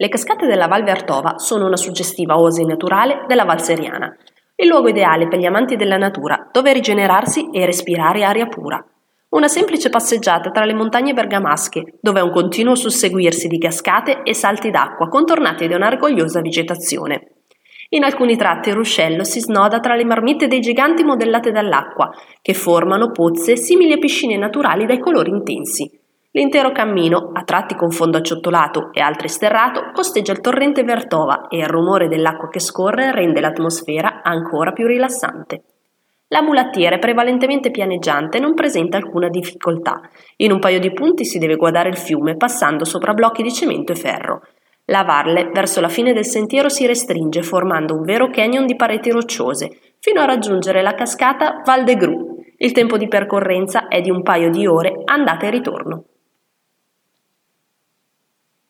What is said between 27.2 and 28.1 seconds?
a tratti con